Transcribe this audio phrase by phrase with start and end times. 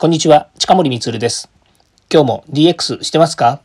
[0.00, 1.50] こんにちは、近森光です。
[2.10, 3.60] 今日も DX してますか？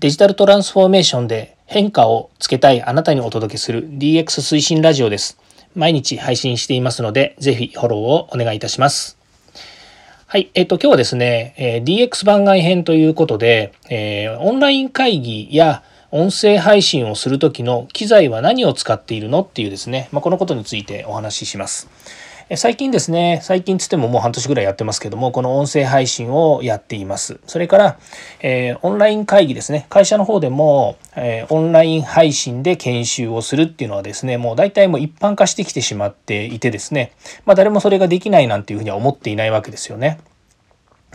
[0.00, 5.38] デジタルトランスフォーメーションで変化をつけたいあなたにお届けする DX 推進ラジオです。
[5.74, 9.18] 毎日配信していますので、ぜひフォローをお願いいたします。
[10.28, 21.90] はい、えっと、今日はですね、え DX 番外編ということで、えー、オンライン会議や音声配信をする時の機材は何を使っているのっていうですね、まあ、このことについてお話しします。
[22.56, 27.40] 最近ですね、最近つってももう半年ぐらいやってますけども、この音声配信をやっています。
[27.46, 27.98] それから、
[28.40, 37.12] えー、オンライン会議ですね、会社の方でも、えー、オンライン配信で研修をするっていうのはですね、もう大体もう一般化してきてしまっていてですね、
[37.46, 40.18] まあ誰もそれができないなんていうふうには思っていないわけですよね。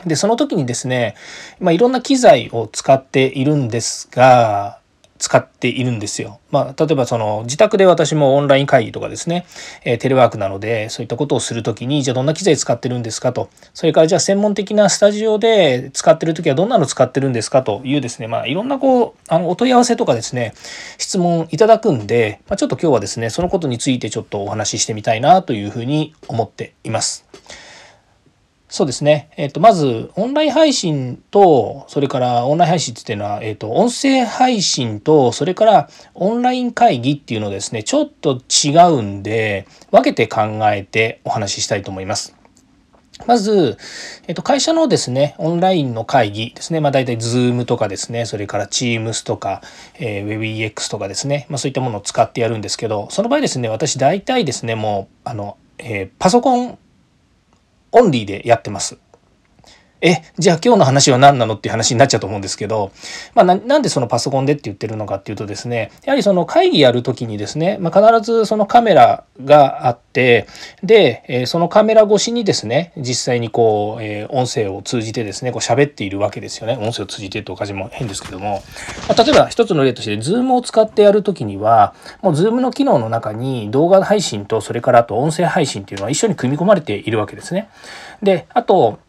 [0.06, 1.16] で、その時にですね、
[1.60, 4.79] まあ、いろんな機材を使っているんですが、
[5.20, 6.40] 使っているんですよ。
[6.50, 9.46] まあ、例えばその自宅で私もオンライン会議とかですね、
[9.84, 20.54] えー、テレワークなのでそういったことをする時にじゃあどんな機材使ってるんですかとそれからじゃあ専門的なスタジオで使ってる時はどんなの使ってるんですかというですねまあいろんなこうあのお問い合わせとかですね
[20.98, 27.29] 質問いただくんで、まあ、ちょっと今日はですねそのことについてちょっとお話ししてみたいなというふうに思っています。
[28.72, 29.32] そうですね。
[29.36, 42.36] えっ、と、まず、オンライン配信と、それからオンライン配信っていうのは、えっ、と、音声配信と、それからオンライン会議っていうのですね、ちょっと違うんで、分けて考えてお話ししたいと思います。
[43.26, 43.78] まず、
[44.28, 49.62] えっと、会社のですね、オンラインの会議ですね、まあ大体 Zoom とかですね、それから Teams とか、
[49.96, 56.78] えー、WebEX とかですね、まあそういったものを使ってやるんですけど、その場合ですね、私大体ですね、もう、あの、えー、パソコン
[57.92, 58.98] オンリーでやってます。
[60.02, 62.92] え、じゃあ今日の話は何なのっていう話になっちゃうと思うんですけど、
[63.36, 70.48] まあな、なんでそのパソコンでって言ってるのかっていうとですね、やはりその会議やるときにですね、まあ、必ずそのカメラがあって、
[70.84, 76.78] で、え、そのカメラ越しにですね、実際にこう、え、音声を通じてですね、こう喋っているわけですよね。
[76.78, 78.64] 音声を通じてっていう感じも変ですけども、
[79.10, 87.70] まあ、例えば一つの例として、 Zoom を使ってやるときには、もう Zoom の機能の中に動画配信とそれからあと音声配信っていうのは一緒に組み込まれているわけですね。
[88.22, 89.00] で、あと、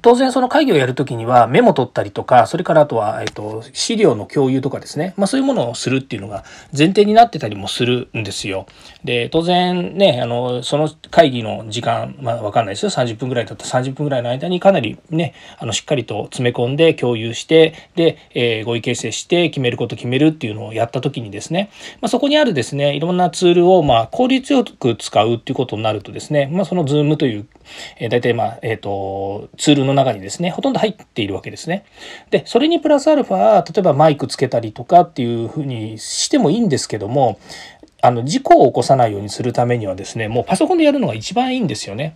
[0.00, 5.12] 当然その会議をやるときにはメモ取ったりとか、それからあとは、えっと、資料の共有とかですね。
[5.18, 6.44] まあそういうものをするっていうのが
[6.76, 8.66] 前提になってたりもするんですよ。
[9.04, 12.90] で、当然ね、あの、その会議の時間、まあわかんないですよ。
[12.90, 21.70] 30分ぐらいだったら30分ぐらいの間にかなりね、あの、しっかりと詰め込んで共有して、で、えー、合意形成して決めること決めるっていうのをやったときにですね、
[22.00, 27.46] まあそこにあるですね、いろんなツールをまあ効率よく使うっていうことになるとですね、まあその Zoom という、
[27.98, 31.84] えー、大体まあ、えっ、ー、と、ツールの中にですね、ほとんど入っているわけですね。
[32.30, 37.38] で、それにプラスアルファ、例えばマイクつけたりとかっていうふうにしてもいいんですけども、
[38.02, 42.14] あの、事故を起こさないようにするためにはですね、もうパソコンでやるのが一番いいんですよね。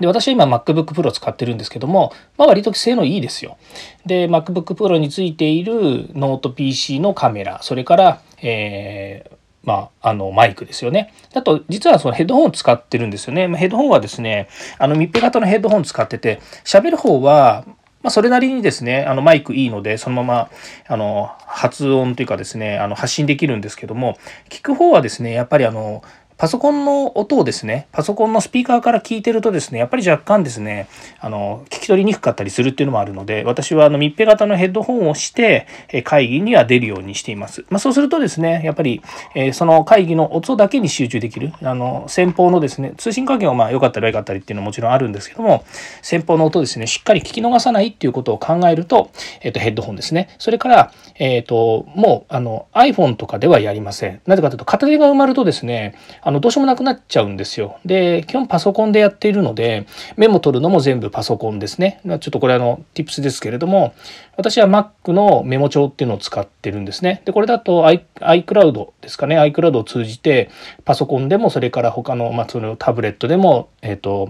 [0.00, 3.58] で、私は今 MacBook Pro 使ってるんですけども、まあ割と性能いいですよ。
[4.06, 11.12] で、MacBook Pro についているノート PC のカメラ、それから、えー、まあ、あの、マイクですよね。
[11.34, 13.48] あと、実はそのヘッドホンを使ってるんですよね。
[13.56, 17.64] ヘッドホンはですね、あの、密閉型のヘッドホン使ってて、喋る方は、
[18.02, 20.50] まあ、それなりにですね、あの、マイクいいので、そのまま、
[20.88, 24.18] あの、発音というかですね、あの、発信できるんですけども、
[24.48, 26.02] 聞く方はですね、やっぱりあの、
[26.36, 30.88] パソコンの音をですね、パソコンのスピーカーから聞いてるとですね、やっぱり若干ですね、
[31.20, 35.66] あの、聞き取りにくかったりするっていうのもあるので、私はあの密閉型のヘッドホンをして、
[36.04, 37.64] 会議には出るようにしています。
[37.70, 39.02] まあ、そうするとですね、やっぱり、
[39.34, 45.64] えー、その会議の音だけに集中できる、あの、先方のですね、通信環境はまあ良かったり悪かったりっていうのはもちろんあるんですけども、
[46.02, 49.10] 先方の音ですね、しっかり聞き逃さないっていうことを考えると、
[49.42, 50.34] えっ、ー、と、ヘッドホンですね。
[50.38, 54.20] それから、えっ、ー、と、もう、あの、iPhone とかではやりません。
[54.26, 55.94] なぜかというと、片手が埋まるとですね、
[56.24, 57.78] あの、どうしようもなくなっちゃうんですよ。
[57.84, 62.00] で、基本パソコンでやっているので、メモ取るのも全部パソコンですね。
[62.04, 63.92] ちょっとこれあの、tips ですけれども、
[64.36, 67.22] 私は Mac のメモ帳っていうのを使ってるんですね。
[67.24, 69.36] で、これだと iCloud ですかね。
[69.36, 70.48] iCloud を通じて、
[70.84, 74.28] パソコンでも、それから他の、まあ、そのタブレットでも、えっ、ー、と、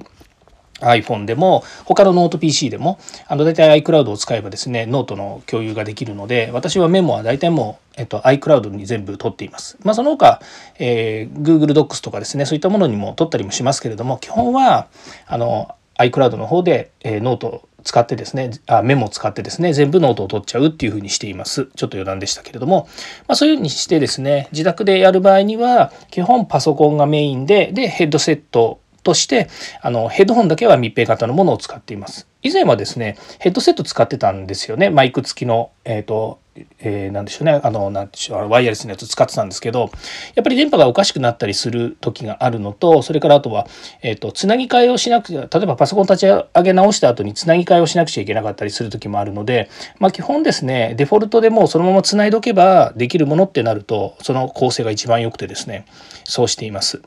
[0.83, 9.79] iPhone でも他のノート PC でもあの大体 iCloud を使えばですねノートの共有ができるので私はメモは大体もう、えっと、iCloud に全部取っています。
[9.85, 10.41] まあその他、
[10.79, 14.89] えー、Google Docs とかですねそういったものにも取ったりもしますけれども基本は
[15.27, 22.89] あの iCloud の方で、えー、ノートを使ってですねあメモを使ってですね全部ノートを取っちゃうっていうふうにしていますちょっと余談でしたけれども、
[23.27, 29.49] まあ、そういうふうにしてですね自宅でやる場合には基本パソコンがメインででヘッドセットとして
[29.81, 32.27] あのヘッドホンだけは密閉型のものを使っています。
[32.43, 36.41] 以前はですねヘッドセット使ってたんですよねマイク付きの、えーと
[36.81, 39.91] えー、でしょうねあのなんでしょうワイヤレスのやつ使ってたんですけど
[40.35, 43.67] やっぱり電波がおかしくなったりする時があるのとそれからあとは、
[44.03, 55.87] えーと、つなぎ替えをしなくちゃ例えばパソコン立ち上げ直した後につなぎ替えをしなくちゃいけなかったりする時もあるので、まあ、基本ですねデフォルトでもうそのままつないどけばできるものってなるとその構成が一番良くてですね
[56.25, 57.03] そうしています。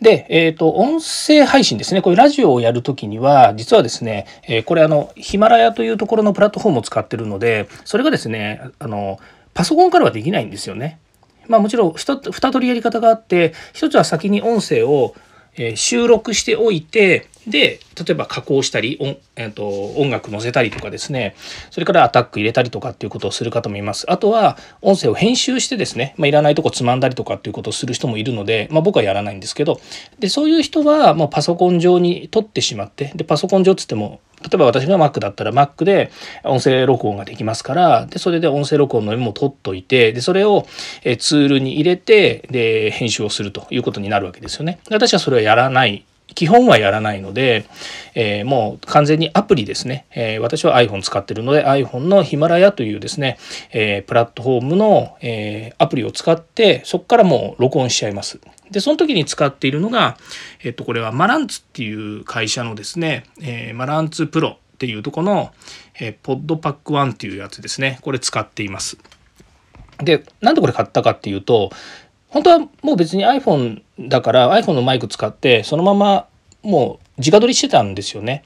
[0.00, 2.02] で、えっ、ー、と、音声配信ですね。
[2.02, 9.18] これラジオをやるときには、実はですね、えー、これあの、ヒマラヤというところのプラットフォームを使ってるので、それがですね、あの、
[9.54, 10.98] パソコンからはできないんですよね。
[11.48, 15.14] まあもちろん2通りやり方があって、一つは先に音声を
[15.74, 21.34] 収録しておいて、で例えば加工したり音,、えーと、音楽載せたりとかですね。
[21.70, 24.10] それからアタック入れたりとかっていうことをする方もいます。
[24.10, 29.80] あとは音声を編集してですね、まあ、いらないとこつまんだりとかっていうことをする人もいるので、まあ、僕はやらないんですけど。
[30.18, 36.10] でそういう人はもうパソコン上に撮ってしまってでパソコン上っつっても例えば私が Mac だったら Mac で
[36.44, 40.66] 音声録音ができますからでそれで音声録音のメモを取っといてでそれを
[41.18, 44.80] ツールに入れてで編集をするということになるわけですよね。
[44.90, 46.04] 私はそれはやらない
[46.34, 47.66] 基本はやらないので、
[48.14, 53.38] えー、もう完全にアプリですね、えー、私は iPhone 使ってるので iPhone のヒマラヤというですね、
[53.72, 58.40] えー、プラットフォームの、えアプリを使ってそこからもう録音しちゃいます。
[58.70, 60.16] でその時に使っているのが、
[60.62, 65.52] えっと、これはマランツっていう会社のですね、えマランツプロっていうとこの、
[66.00, 68.96] えポッドパック1っていうやつですねこれ使っています。
[69.98, 71.70] でなんでこれ買ったかっていうと
[72.32, 76.26] 本当はもう別に iPhone だから iPhone のマイク使ってそのまま
[76.62, 78.42] もう直撮りしてたんですよね。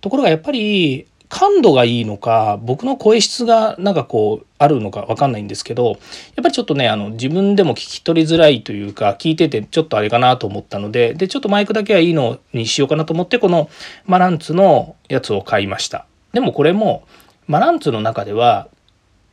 [0.00, 5.96] ところがやっぱり感度がいいのか僕の声質がなんかこうあるのか分かんないんですけどやっ
[6.42, 13.70] ぱりちょっとねあの自分でも聞き取りづらいというか聞いててちょっとあれかなと思ったのででちょっとマイクだけはいいのにしようかなと思ってこの
[14.06, 17.04] マランツのやつを買いましたでもこれも
[17.46, 18.68] マランツの中では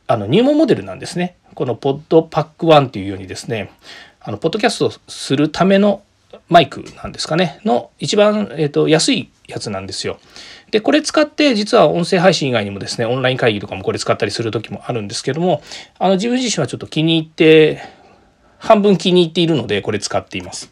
[0.06, 3.72] あの入門モデルなんですねこのポッドパック1っていうようにですね
[4.20, 6.04] あのポッドキャストするための
[6.48, 10.20] マイクなんですかねの一番、えーと、安いやつなんですよ。
[10.70, 15.60] でこれ使って実は音声配信以外にもですねオンライン会議とかもこれ使ったりする時もあるんですけども
[15.98, 17.82] あの自分自身はちょっと気に入って
[18.58, 20.70] 半分気に入っているのでこれ使っています。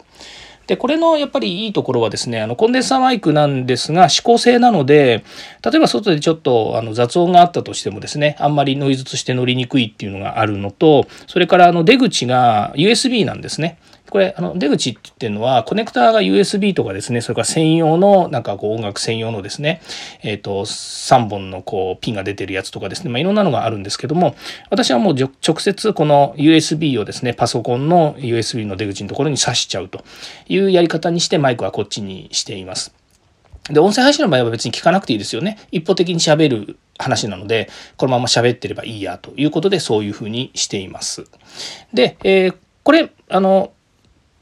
[0.66, 5.24] でこれのやっぱりいいところはですねあのコンデンサーマイクなんですが指向性なので
[5.64, 13.78] 例えば外でちょっとあの雑音があったとしてもですねあんまりノイズとして乗りにくいっていうのがあるのとそれからあの出口が USB なんですね。
[14.10, 19.80] これあの出口って言ってるのはコネクターが USB とかですねそれから専用のなんかこう音楽専用のですね
[20.22, 24.36] えっ、ー、と3本のこうピンが出てるやつとかですねまあいろんなのがあるんですけども
[24.70, 30.04] 私はもう直接この USB をですねパソコンの USB の出口のところに挿しちゃうと
[30.48, 32.94] いうやり方にしてマイクはこっちにしています。
[33.70, 35.58] で、音声配信の場合は別に聞かなくていいですよね。
[35.72, 41.24] 一方的に喋る話なので、このまま喋ってればいいやということで、そういうふうにしています。
[41.92, 43.72] で、えー、これ、あの、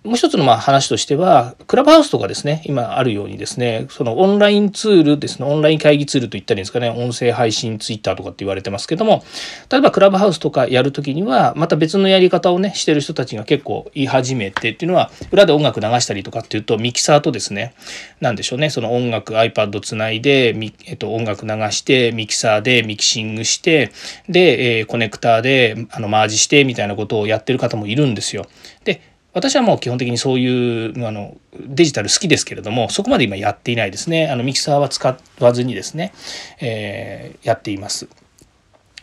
[0.05, 9.25] もう一つのまあ話としては、クラブハウスとかですね、今あるようにですね、そのオンラインツールですね、オンライン会議ツールと言ったらいいんですかね、音声配信ツイッターとかって言われてますけども、
[9.71, 17.73] 例えばクラブハウスとかやるときには、また別のやり方をね、してる人たちが結構言い始めてっていうのは、裏で音楽流したりとかっていうと、ミキサーとですね、
[18.21, 20.55] なんでしょうね、その音楽 iPad つないで、
[20.85, 23.91] えっと、音楽流して、ミキサーでミキシングして、
[24.29, 28.45] で、え、コネクターであのマージしてみたいなことをやってる方もいるんですよ。
[28.85, 34.31] で、私はもう基本的にそういうあのデジタル好きですけれどもそこまで今やっていないですね。
[34.31, 36.13] あのミキサーは使わずにですね、
[36.61, 38.09] えー、やっています。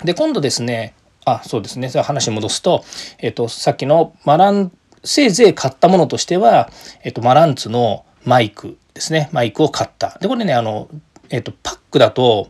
[0.03, 0.95] で今度ですね
[1.25, 1.89] あそうですね。
[1.89, 2.83] 話戻すと,、
[3.19, 4.71] えーと、さっきのマラン
[5.03, 6.69] せいぜい買ったものとしては、
[7.03, 9.29] えーと、マランツのマイクですね。
[9.31, 10.17] マイクを買った。
[10.19, 10.89] でこれねあの、
[11.29, 12.49] えーと、パックだと,、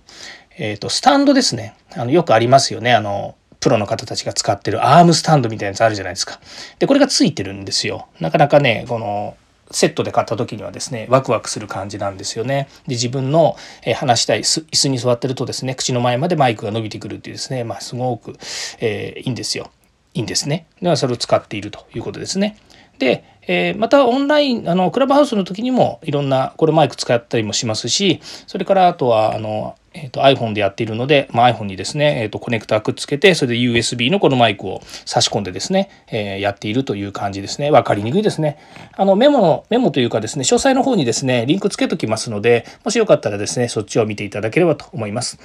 [0.58, 1.76] えー、とスタンドですね。
[1.96, 2.94] あのよくありますよね。
[2.94, 6.41] あのプロの方たちが使ってるアームスタンドみたいなやつあるじゃないですか。
[6.80, 8.08] で、これがついてるんですよ。
[8.20, 9.38] なかなかね、この、
[9.70, 12.68] セットで買った時にはですね、ワクワクする感じなんですよね。
[12.88, 13.56] で、自分の、
[13.96, 18.36] 話したい椅子に座ってるとですね、口の前までマイクが伸びてくるっていうですね、まあ、すごく、
[18.80, 19.72] えー、いいんですよ。
[20.13, 20.65] いいんですね。
[20.82, 22.58] では、それを使っているということですね。
[23.00, 37.72] で、えー、またオンラインあのクラブハウスの時にもいろんなこれマイク使ったりもしますしそれからあとはあのえーと、iPhone でやっているので、まあ、iPhone にですね、えーと、コネクタくっつけてそれで USB のこのマイクを差し込んでですね、えー、やっているという感じですね。
[37.72, 38.58] 分かりにくいですね。
[38.94, 45.38] あのメモのメモというかですね詳細の方にですねリンクつけときますのでもしよかったらですねそっちを見ていただければと思います。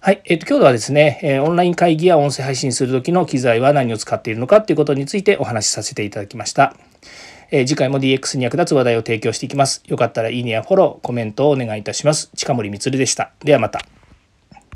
[0.00, 6.76] はい、えーと、今日はですね、え、オンライン会議や音声配信する時の機材は何を使っているのかということについてお話しさせていただきました。
[7.50, 9.82] えー、次回も DX に役立つ話題を提供していきます。
[9.86, 12.30] よかったらいいねやフォロー、コメントをお願いいたします。
[12.36, 13.32] 近森光でした。
[13.44, 13.95] ではまた。